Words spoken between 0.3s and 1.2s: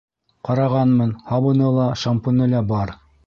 Ҡарағанмын,